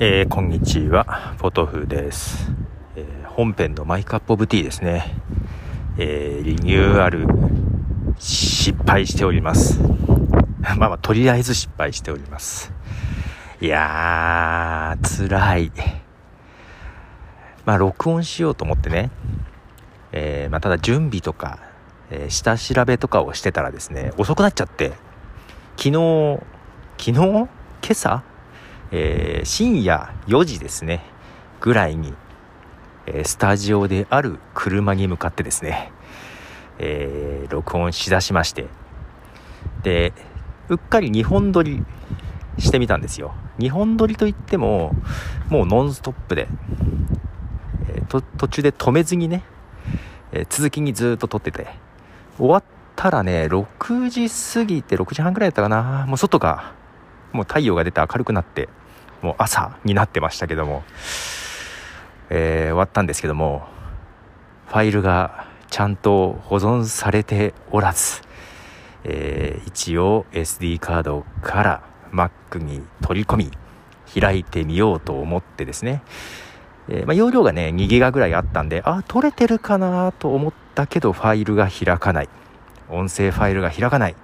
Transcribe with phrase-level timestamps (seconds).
[0.00, 2.52] えー、こんにちは、ポトフです。
[2.94, 5.12] えー、本編のマイクアップオブティーですね。
[5.98, 7.26] えー、リニューアル、
[8.16, 9.80] 失敗しております。
[10.62, 12.72] まあまあ、とりあえず失敗しております。
[13.60, 15.72] いやー、辛い。
[17.66, 19.10] まあ、録音しようと思ってね。
[20.12, 21.58] えー、まあ、ただ準備とか、
[22.12, 24.92] えー、下調べとかをしてたらですね、遅くなっちゃって、
[25.76, 26.38] 昨日、
[26.98, 27.48] 昨日？
[27.82, 28.22] 今朝？
[28.90, 31.04] えー、深夜4時ですね、
[31.60, 32.14] ぐらいに、
[33.06, 35.92] えー、スタジオである車に向かってですね、
[36.78, 38.66] えー、録音しだしまして、
[39.82, 40.12] で、
[40.68, 41.84] うっかり2本撮り
[42.58, 43.34] してみたんですよ。
[43.58, 44.94] 2本撮りといっても、
[45.48, 46.48] もうノンストップで、
[47.88, 49.44] えー、途中で止めずにね、
[50.32, 51.68] えー、続きにずっと撮ってて、
[52.38, 52.64] 終わっ
[52.96, 56.72] たらね、6時過ぎて、6時半ぐらいだったかな、もう外が、
[57.32, 58.68] もう太陽が出て明るくなって、
[59.22, 60.84] もう朝になってましたけども、
[62.30, 63.66] えー、終わったんですけども、
[64.68, 68.22] ファイルがちゃんと保存されておらず、
[69.04, 73.50] えー、一応 SD カードから Mac に取り込み、
[74.20, 76.02] 開いてみようと思ってですね、
[76.88, 82.28] えー、まあ、容量がね、2ギガぐらいあったんで、あ、取れてるかなと思ったけど、ファイルが開かない。
[82.90, 84.16] 音声ファイルが開かない。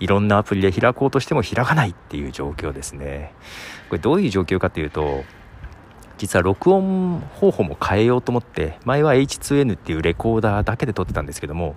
[0.00, 3.32] いろんなアプリで開こうとしても開かないっていう状況ですね。
[3.88, 5.24] これどういう状況かというと、
[6.18, 11.76] 実は録音方法も変えようと思って、前は H2N っていうレコーダーだけで撮ってたんですけども、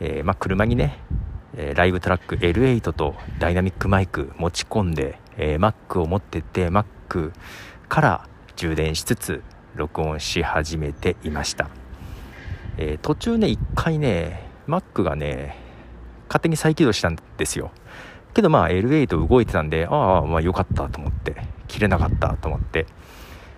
[0.00, 0.98] えー、ま、車にね、
[1.56, 7.32] えライブトラック L8 とダイナミックマイク持ち込んで、えー、Mac を持ってて Mac
[7.88, 9.42] から充電しつつ
[9.74, 11.68] 録音し始めていました、
[12.76, 15.56] えー、途中ね一回ね Mac がね
[16.28, 17.70] 勝手に再起動したんですよ。
[18.32, 21.36] けどまあ L8 動いてたんでああまあ良かったと思って
[21.68, 22.86] 切れなかったと思って。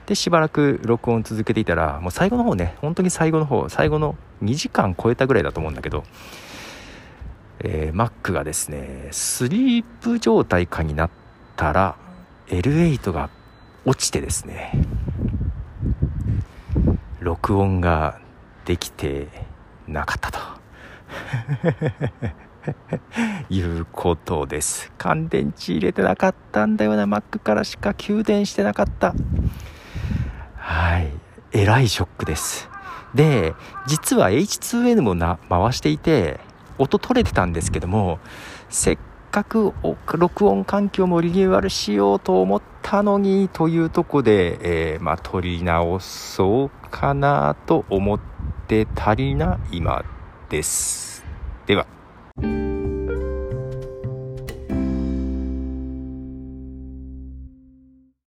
[0.06, 6.04] でしばらく録音続けていたらもう最後の方ね本当に最後の方最後の2時間超えたぐらいだと思うんだけど
[7.60, 11.10] えー、Mac がですねスリープ状態下になっ
[11.56, 11.96] たら
[12.48, 13.30] L8 が
[13.84, 14.72] 落ちてですね
[17.20, 18.20] 録音が
[18.64, 19.28] できて
[19.88, 20.65] なかったと。
[23.48, 24.92] いうことです。
[24.98, 29.14] 乾電池入れてなかったんだよな、Mac からしか給電してなかった。
[30.56, 31.10] はい。
[31.52, 32.68] えらいショックです。
[33.14, 33.54] で、
[33.86, 36.40] 実は H2N もな回していて、
[36.78, 38.18] 音取れてたんですけども、
[38.68, 38.98] せっ
[39.30, 39.72] かく
[40.16, 48.20] 録音環境もリニューアルしようと思ったのにというとこで、えー、まあ、取り直そうかなと思っ
[48.66, 50.04] て足りな今
[50.48, 51.24] です。
[51.66, 51.95] では。